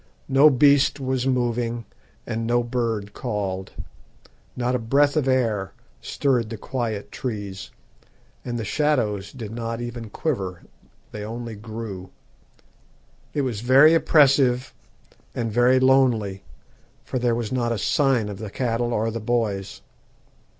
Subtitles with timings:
[0.33, 1.85] No beast was moving,
[2.25, 3.73] and no bird called.
[4.55, 7.69] Not a breath of air stirred the quiet trees,
[8.43, 10.63] and the shadows did not even quiver,
[11.11, 12.09] they only grew.
[13.35, 14.73] It was very oppressive
[15.35, 16.45] and very lonely,
[17.05, 19.83] for there was not a sign of the cattle or the boys.